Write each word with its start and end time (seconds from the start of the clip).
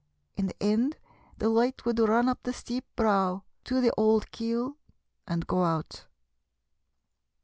In 0.35 0.47
the 0.47 0.55
end 0.63 0.97
the 1.37 1.47
light 1.47 1.85
would 1.85 1.99
run 1.99 2.27
up 2.27 2.41
the 2.41 2.53
steep 2.53 2.87
brow 2.95 3.43
to 3.65 3.79
the 3.79 3.91
old 3.95 4.31
Keeill, 4.31 4.75
and 5.27 5.45
go 5.45 5.63
out. 5.63 6.07